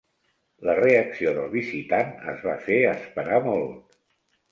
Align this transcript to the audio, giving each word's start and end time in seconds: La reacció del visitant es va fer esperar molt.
La 0.67 0.73
reacció 0.77 1.33
del 1.35 1.51
visitant 1.51 2.09
es 2.31 2.41
va 2.47 2.55
fer 2.69 2.79
esperar 2.95 3.39
molt. 3.49 4.01